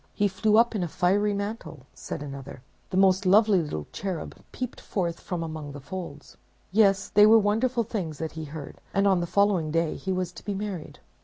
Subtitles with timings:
[0.15, 4.81] "He flew up in a fiery mantle," said another; "the most lovely little cherub peeped
[4.81, 6.37] forth from among the folds."
[6.71, 10.31] Yes, they were wonderful things that he heard; and on the following day he was
[10.31, 10.97] to be married.